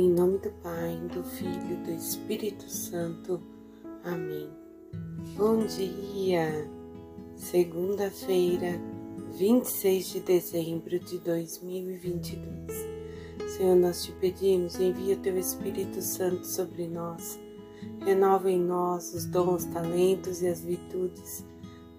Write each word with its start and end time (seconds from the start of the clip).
Em 0.00 0.08
nome 0.08 0.38
do 0.38 0.50
Pai, 0.62 0.96
do 1.12 1.22
Filho 1.22 1.72
e 1.72 1.76
do 1.84 1.90
Espírito 1.90 2.66
Santo. 2.70 3.38
Amém. 4.02 4.48
Bom 5.36 5.66
dia! 5.66 6.66
Segunda-feira, 7.36 8.80
26 9.38 10.06
de 10.06 10.20
dezembro 10.20 10.98
de 10.98 11.18
2022. 11.18 12.40
Senhor, 13.46 13.76
nós 13.76 14.02
te 14.02 14.12
pedimos, 14.12 14.80
envia 14.80 15.18
teu 15.18 15.36
Espírito 15.36 16.00
Santo 16.00 16.46
sobre 16.46 16.88
nós. 16.88 17.38
Renova 18.02 18.50
em 18.50 18.58
nós 18.58 19.12
os 19.12 19.26
dons, 19.26 19.66
talentos 19.66 20.40
e 20.40 20.48
as 20.48 20.62
virtudes, 20.62 21.44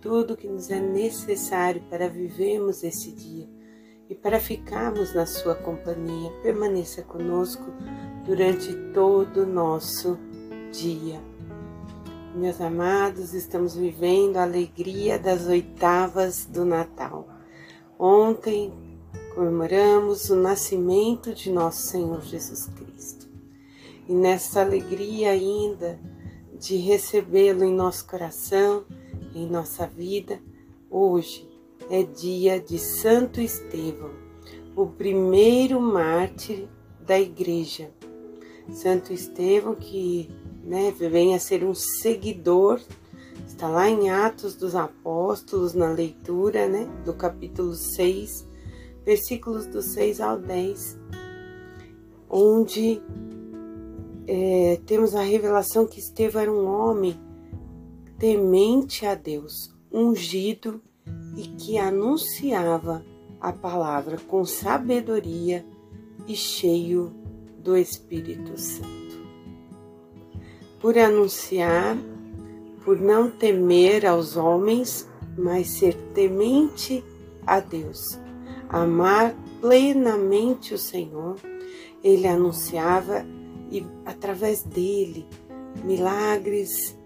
tudo 0.00 0.38
que 0.38 0.48
nos 0.48 0.70
é 0.70 0.80
necessário 0.80 1.82
para 1.90 2.08
vivermos 2.08 2.82
esse 2.82 3.12
dia 3.12 3.59
e 4.10 4.14
para 4.16 4.40
ficarmos 4.40 5.14
na 5.14 5.24
Sua 5.24 5.54
companhia. 5.54 6.32
Permaneça 6.42 7.00
conosco 7.02 7.64
durante 8.26 8.74
todo 8.92 9.44
o 9.44 9.46
nosso 9.46 10.18
dia. 10.72 11.20
Meus 12.34 12.60
amados, 12.60 13.32
estamos 13.32 13.76
vivendo 13.76 14.36
a 14.36 14.42
alegria 14.42 15.18
das 15.18 15.46
oitavas 15.46 16.44
do 16.44 16.64
Natal. 16.64 17.28
Ontem 17.96 18.72
comemoramos 19.34 20.28
o 20.28 20.36
nascimento 20.36 21.32
de 21.32 21.50
nosso 21.50 21.86
Senhor 21.86 22.20
Jesus 22.22 22.66
Cristo. 22.66 23.28
E 24.08 24.12
nessa 24.12 24.60
alegria 24.60 25.30
ainda 25.30 26.00
de 26.58 26.76
recebê-lo 26.76 27.62
em 27.62 27.72
nosso 27.72 28.06
coração, 28.06 28.84
em 29.34 29.46
nossa 29.48 29.86
vida, 29.86 30.40
hoje 30.90 31.49
é 31.90 32.04
dia 32.04 32.60
de 32.60 32.78
Santo 32.78 33.40
Estevão, 33.40 34.10
o 34.76 34.86
primeiro 34.86 35.80
mártir 35.80 36.68
da 37.04 37.18
igreja. 37.18 37.90
Santo 38.70 39.12
Estevão, 39.12 39.74
que 39.74 40.30
né, 40.62 40.94
vem 40.96 41.34
a 41.34 41.40
ser 41.40 41.64
um 41.64 41.74
seguidor, 41.74 42.80
está 43.44 43.68
lá 43.68 43.90
em 43.90 44.08
Atos 44.08 44.54
dos 44.54 44.76
Apóstolos, 44.76 45.74
na 45.74 45.90
leitura 45.90 46.68
né, 46.68 46.88
do 47.04 47.12
capítulo 47.12 47.74
6, 47.74 48.46
versículos 49.04 49.66
do 49.66 49.82
6 49.82 50.20
ao 50.20 50.38
10, 50.38 50.96
onde 52.28 53.02
é, 54.28 54.78
temos 54.86 55.16
a 55.16 55.22
revelação 55.22 55.88
que 55.88 55.98
Estevão 55.98 56.42
era 56.42 56.52
um 56.52 56.68
homem 56.68 57.18
temente 58.16 59.04
a 59.04 59.16
Deus, 59.16 59.74
ungido 59.92 60.80
e 61.36 61.42
que 61.42 61.78
anunciava 61.78 63.04
a 63.40 63.52
palavra 63.52 64.18
com 64.28 64.44
sabedoria 64.44 65.64
e 66.26 66.34
cheio 66.34 67.12
do 67.58 67.76
Espírito 67.76 68.58
Santo. 68.58 68.90
Por 70.80 70.98
anunciar, 70.98 71.96
por 72.84 72.98
não 72.98 73.30
temer 73.30 74.06
aos 74.06 74.36
homens, 74.36 75.08
mas 75.36 75.68
ser 75.68 75.94
temente 76.14 77.04
a 77.46 77.60
Deus, 77.60 78.18
amar 78.68 79.34
plenamente 79.60 80.74
o 80.74 80.78
Senhor, 80.78 81.36
ele 82.02 82.26
anunciava 82.26 83.24
e 83.70 83.86
através 84.04 84.62
dele 84.62 85.26
milagres, 85.84 86.96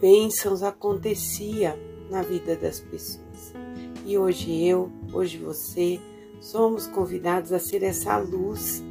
bênçãos 0.00 0.62
acontecia 0.62 1.78
na 2.12 2.22
vida 2.22 2.54
das 2.54 2.78
pessoas. 2.78 3.54
E 4.04 4.18
hoje 4.18 4.64
eu, 4.64 4.92
hoje 5.12 5.38
você, 5.38 5.98
somos 6.40 6.86
convidados 6.86 7.52
a 7.52 7.58
ser 7.58 7.82
essa 7.82 8.18
luz, 8.18 8.84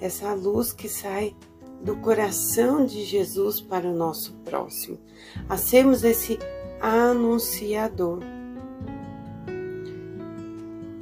essa 0.00 0.34
luz 0.34 0.70
que 0.72 0.88
sai 0.88 1.34
do 1.82 1.96
coração 1.96 2.84
de 2.84 3.02
Jesus 3.04 3.60
para 3.60 3.88
o 3.88 3.96
nosso 3.96 4.34
próximo, 4.44 4.98
a 5.48 5.56
sermos 5.56 6.04
esse 6.04 6.38
anunciador. 6.80 8.18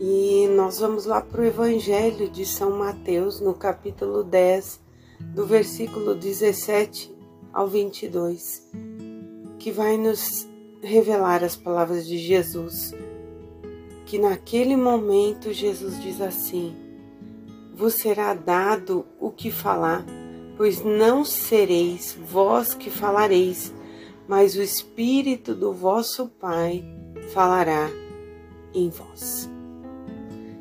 E 0.00 0.46
nós 0.54 0.78
vamos 0.78 1.06
lá 1.06 1.20
para 1.20 1.40
o 1.40 1.44
Evangelho 1.44 2.30
de 2.30 2.46
São 2.46 2.78
Mateus, 2.78 3.40
no 3.40 3.52
capítulo 3.52 4.22
10, 4.22 4.80
do 5.34 5.44
versículo 5.44 6.14
17 6.14 7.12
ao 7.52 7.66
22, 7.66 8.70
que 9.58 9.72
vai 9.72 9.96
nos 9.96 10.46
revelar 10.82 11.42
as 11.42 11.56
palavras 11.56 12.06
de 12.06 12.18
Jesus, 12.18 12.94
que 14.06 14.18
naquele 14.18 14.76
momento 14.76 15.52
Jesus 15.52 16.00
diz 16.02 16.20
assim: 16.20 16.74
Vos 17.74 17.94
será 17.94 18.34
dado 18.34 19.06
o 19.18 19.30
que 19.30 19.50
falar, 19.50 20.04
pois 20.56 20.82
não 20.82 21.24
sereis 21.24 22.16
vós 22.30 22.74
que 22.74 22.90
falareis, 22.90 23.74
mas 24.26 24.56
o 24.56 24.62
Espírito 24.62 25.54
do 25.54 25.72
vosso 25.72 26.28
Pai 26.28 26.84
falará 27.32 27.88
em 28.74 28.88
vós. 28.88 29.48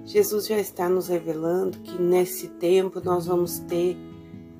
Jesus 0.05 0.47
já 0.47 0.57
está 0.57 0.87
nos 0.87 1.09
revelando 1.09 1.79
que 1.79 2.01
nesse 2.01 2.47
tempo 2.47 3.01
nós 3.03 3.25
vamos 3.25 3.59
ter 3.59 3.97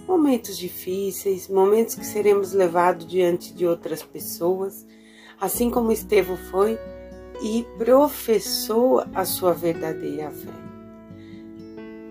momentos 0.06 0.58
difíceis, 0.58 1.48
momentos 1.48 1.96
que 1.96 2.06
seremos 2.06 2.52
levados 2.52 3.08
diante 3.08 3.54
de 3.54 3.66
outras 3.66 4.04
pessoas 4.04 4.86
assim 5.40 5.70
como 5.70 5.92
Estevão 5.92 6.38
foi 6.38 6.78
e 7.42 7.66
professou 7.78 9.04
a 9.14 9.26
sua 9.26 9.54
verdadeira 9.54 10.32
fé. 10.32 10.54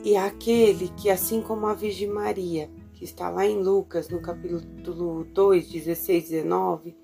E 0.04 0.16
aquele 0.16 0.88
que, 0.96 1.10
assim 1.10 1.40
como 1.40 1.66
a 1.66 1.74
Virgem 1.74 2.08
Maria, 2.08 2.70
que 2.94 3.04
está 3.04 3.28
lá 3.28 3.44
em 3.44 3.60
Lucas, 3.60 4.08
no 4.08 4.20
capítulo 4.22 5.24
2, 5.24 5.68
16, 5.68 6.30
19, 6.30 6.96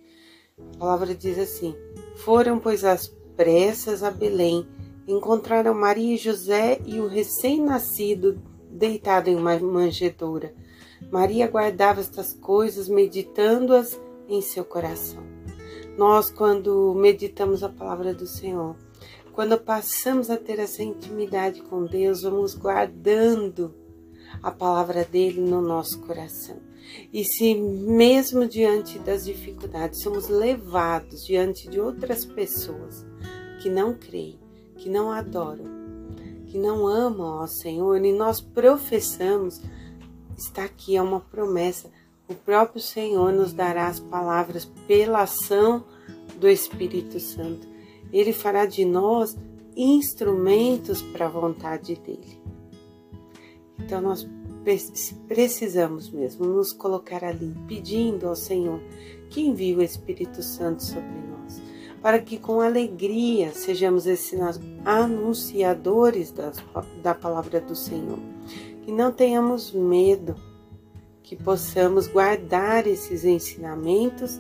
a 0.57 0.79
palavra 0.79 1.15
diz 1.15 1.37
assim: 1.37 1.75
Foram, 2.17 2.61
pois, 2.61 2.85
as 2.85 3.09
pressas 3.37 4.05
a 4.05 4.11
Belém, 4.11 4.69
encontraram 5.09 5.75
Maria 5.75 6.15
e 6.15 6.19
José 6.19 6.81
e 6.87 7.01
o 7.01 7.09
recém-nascido 7.09 8.41
deitado 8.71 9.29
em 9.29 9.35
uma 9.35 9.59
manjedoura. 9.59 10.55
Maria 11.11 11.49
guardava 11.49 12.01
estas 12.01 12.33
coisas, 12.33 12.89
meditando-as 12.89 14.01
em 14.29 14.41
seu 14.41 14.65
coração. 14.65 15.32
Nós, 15.97 16.31
quando 16.31 16.95
meditamos 16.95 17.63
a 17.63 17.69
palavra 17.69 18.15
do 18.15 18.27
Senhor, 18.27 18.77
quando 19.33 19.59
passamos 19.59 20.31
a 20.31 20.37
ter 20.37 20.59
essa 20.59 20.83
intimidade 20.83 21.63
com 21.63 21.85
Deus, 21.85 22.23
vamos 22.23 22.55
guardando 22.55 23.75
a 24.43 24.51
palavra 24.51 25.05
dele 25.05 25.41
no 25.41 25.61
nosso 25.61 26.01
coração. 26.01 26.57
E 27.13 27.25
se 27.25 27.55
mesmo 27.55 28.47
diante 28.47 28.99
das 28.99 29.25
dificuldades 29.25 30.03
somos 30.03 30.29
levados 30.29 31.25
diante 31.25 31.69
de 31.69 31.81
outras 31.81 32.25
pessoas 32.25 33.05
que 33.63 33.71
não 33.71 33.95
creem, 33.95 34.39
que 34.77 34.89
não 34.89 35.11
adoram, 35.11 35.65
que 36.47 36.59
não 36.59 36.87
amam 36.87 37.41
ao 37.41 37.47
Senhor 37.47 38.05
e 38.05 38.13
nós 38.13 38.41
professamos, 38.41 39.61
está 40.37 40.65
aqui 40.65 40.97
é 40.97 41.03
uma 41.03 41.21
promessa 41.21 41.91
o 42.33 42.35
próprio 42.35 42.81
Senhor 42.81 43.33
nos 43.33 43.53
dará 43.53 43.87
as 43.87 44.01
palavras 44.01 44.65
pela 44.87 45.23
ação 45.23 45.85
do 46.39 46.49
Espírito 46.49 47.21
Santo. 47.21 47.69
Ele 48.13 48.33
fará 48.33 48.67
de 48.67 48.85
nós 48.85 49.37
instrumentos 49.77 51.01
para 51.01 51.27
a 51.27 51.31
vontade 51.31 51.95
dele. 51.97 52.41
Então 53.79 54.01
nós 54.01 54.29
precisamos 55.27 56.11
mesmo 56.11 56.47
nos 56.47 56.73
colocar 56.73 57.25
ali, 57.25 57.55
pedindo 57.67 58.29
ao 58.29 58.37
Senhor 58.37 58.81
que 59.29 59.41
envie 59.41 59.75
o 59.75 59.83
Espírito 59.83 60.43
Santo 60.43 60.83
sobre 60.83 61.03
nós, 61.03 61.61
para 62.01 62.19
que 62.19 62.39
com 62.39 62.61
alegria 62.61 63.53
sejamos 63.53 64.07
esses 64.07 64.39
anunciadores 64.85 66.31
das, 66.31 66.57
da 67.03 67.15
palavra 67.15 67.61
do 67.61 67.75
Senhor, 67.75 68.19
que 68.83 68.93
não 68.93 69.11
tenhamos 69.11 69.73
medo 69.73 70.37
que 71.33 71.43
possamos 71.43 72.09
guardar 72.09 72.87
esses 72.87 73.25
ensinamentos 73.25 74.39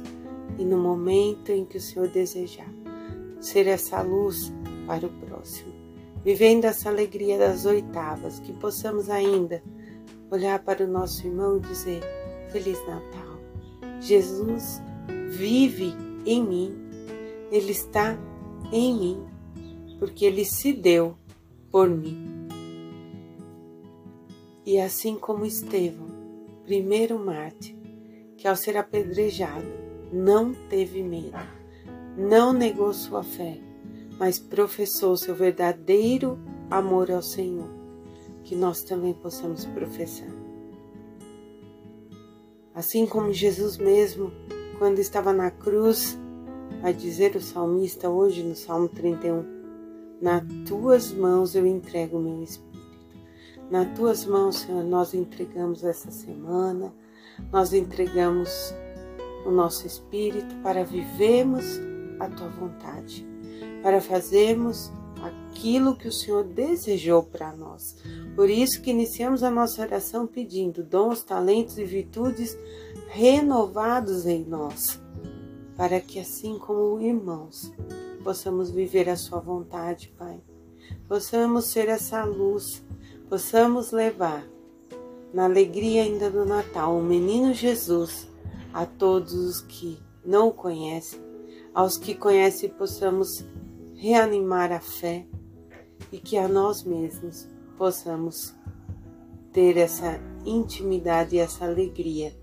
e 0.58 0.64
no 0.64 0.76
momento 0.76 1.50
em 1.50 1.64
que 1.64 1.78
o 1.78 1.80
Senhor 1.80 2.06
desejar, 2.06 2.70
ser 3.40 3.66
essa 3.66 4.02
luz 4.02 4.52
para 4.86 5.06
o 5.06 5.08
próximo, 5.08 5.72
vivendo 6.22 6.66
essa 6.66 6.90
alegria 6.90 7.38
das 7.38 7.64
oitavas, 7.64 8.40
que 8.40 8.52
possamos 8.52 9.08
ainda 9.08 9.62
olhar 10.30 10.58
para 10.58 10.84
o 10.84 10.86
nosso 10.86 11.26
irmão 11.26 11.56
e 11.56 11.60
dizer: 11.60 12.02
Feliz 12.50 12.78
Natal. 12.86 13.38
Jesus 13.98 14.82
vive 15.30 15.94
em 16.26 16.44
mim, 16.44 16.76
Ele 17.50 17.72
está 17.72 18.18
em 18.70 18.98
mim, 18.98 19.26
porque 19.98 20.26
Ele 20.26 20.44
se 20.44 20.74
deu 20.74 21.16
por 21.70 21.88
mim. 21.88 22.46
E 24.66 24.78
assim 24.78 25.14
como 25.14 25.46
Estevão, 25.46 26.12
primeiro 26.64 27.19
mártir, 27.19 27.76
que 28.37 28.49
ao 28.49 28.56
ser 28.56 28.76
apedrejado 28.76 29.67
não 30.12 30.53
teve 30.53 31.03
medo, 31.03 31.38
não 32.17 32.53
negou 32.53 32.93
sua 32.93 33.23
fé, 33.23 33.61
mas 34.19 34.38
professou 34.38 35.17
seu 35.17 35.35
verdadeiro 35.35 36.38
amor 36.70 37.11
ao 37.11 37.23
Senhor. 37.23 37.82
que 38.44 38.56
nós 38.56 38.82
também 38.82 39.14
possamos 39.14 39.64
professar. 39.67 40.29
Assim 42.75 43.06
como 43.06 43.32
Jesus 43.32 43.79
mesmo, 43.79 44.32
quando 44.79 44.99
estava 44.99 45.32
na 45.32 45.49
cruz, 45.49 46.19
vai 46.81 46.93
dizer 46.93 47.37
o 47.37 47.41
salmista 47.41 48.11
hoje 48.11 48.43
no 48.43 48.56
Salmo 48.56 48.88
31, 48.88 49.44
nas 50.20 50.43
tuas 50.67 51.12
mãos 51.12 51.55
eu 51.55 51.64
entrego 51.64 52.19
o 52.19 52.20
meu 52.20 52.43
espírito. 52.43 52.71
Nas 53.72 53.88
tuas 53.94 54.26
mãos, 54.26 54.58
Senhor, 54.58 54.84
nós 54.84 55.14
entregamos 55.14 55.82
essa 55.82 56.10
semana, 56.10 56.92
nós 57.50 57.72
entregamos 57.72 58.50
o 59.46 59.50
nosso 59.50 59.86
espírito 59.86 60.54
para 60.56 60.84
vivermos 60.84 61.80
a 62.20 62.28
tua 62.28 62.50
vontade, 62.50 63.26
para 63.82 63.98
fazermos 63.98 64.92
aquilo 65.22 65.96
que 65.96 66.06
o 66.06 66.12
Senhor 66.12 66.44
desejou 66.44 67.22
para 67.22 67.56
nós. 67.56 67.96
Por 68.36 68.50
isso 68.50 68.82
que 68.82 68.90
iniciamos 68.90 69.42
a 69.42 69.50
nossa 69.50 69.80
oração 69.80 70.26
pedindo 70.26 70.82
dons, 70.82 71.22
talentos 71.22 71.78
e 71.78 71.84
virtudes 71.84 72.54
renovados 73.08 74.26
em 74.26 74.44
nós, 74.44 75.00
para 75.78 75.98
que 75.98 76.20
assim 76.20 76.58
como 76.58 77.00
irmãos 77.00 77.72
possamos 78.22 78.70
viver 78.70 79.08
a 79.08 79.16
sua 79.16 79.40
vontade, 79.40 80.12
Pai. 80.18 80.42
Possamos 81.08 81.64
ser 81.68 81.88
essa 81.88 82.22
luz, 82.22 82.84
possamos 83.32 83.93
levar 83.93 84.46
na 85.32 85.46
alegria 85.46 86.02
ainda 86.02 86.31
do 86.31 86.44
Natal 86.44 86.99
o 86.99 87.02
menino 87.02 87.55
Jesus 87.55 88.29
a 88.75 88.84
todos 88.84 89.32
os 89.32 89.62
que 89.62 89.99
não 90.23 90.49
o 90.49 90.52
conhecem, 90.52 91.19
aos 91.73 91.96
que 91.96 92.14
conhecem 92.14 92.69
possamos 92.69 93.43
reanimar 93.94 94.70
a 94.70 94.81
fé 94.81 95.26
e 96.12 96.19
que 96.19 96.37
a 96.37 96.46
nós 96.46 96.84
mesmos 96.84 97.49
possamos 97.79 98.55
ter 99.50 99.78
essa 99.78 100.20
intimidade 100.44 101.37
e 101.37 101.38
essa 101.38 101.64
alegria 101.64 102.37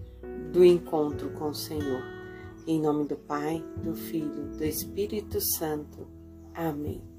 do 0.52 0.66
encontro 0.66 1.30
com 1.34 1.50
o 1.50 1.56
Senhor. 1.56 2.02
Em 2.66 2.82
nome 2.82 3.06
do 3.06 3.16
Pai, 3.16 3.64
do 3.84 3.94
Filho, 3.94 4.58
do 4.58 4.66
Espírito 4.66 5.40
Santo. 5.40 6.08
Amém. 6.52 7.19